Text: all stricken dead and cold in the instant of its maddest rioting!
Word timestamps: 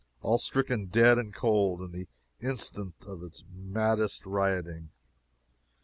all 0.23 0.39
stricken 0.39 0.87
dead 0.87 1.19
and 1.19 1.31
cold 1.31 1.79
in 1.79 1.91
the 1.91 2.07
instant 2.41 2.95
of 3.05 3.21
its 3.21 3.43
maddest 3.55 4.25
rioting! 4.25 4.89